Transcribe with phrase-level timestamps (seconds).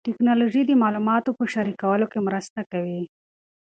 [0.07, 3.01] ټیکنالوژي د معلوماتو په شریکولو کې مرسته کوي.